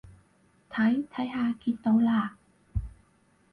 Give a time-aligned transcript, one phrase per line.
[0.71, 2.35] 睇，睇下，見到啦？